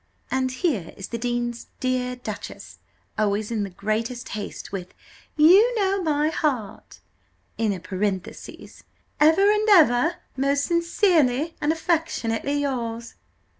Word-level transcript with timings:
"And 0.31 0.49
here 0.51 0.95
is 0.97 1.09
the 1.09 1.19
dean's 1.19 1.67
dear 1.79 2.15
duchess, 2.15 2.79
always 3.19 3.51
in 3.51 3.61
the 3.61 3.69
greatest 3.69 4.29
haste, 4.29 4.71
with 4.71 4.95
'You 5.37 5.75
know 5.75 6.01
my 6.01 6.29
heart,' 6.29 7.01
in 7.59 7.71
a 7.71 7.79
parenthesis, 7.79 8.81
'ever 9.19 9.51
and 9.51 9.69
ever 9.69 10.15
most 10.35 10.63
sincerely 10.65 11.55
and 11.61 11.71
affec' 11.71 12.09
yours. 12.47 13.13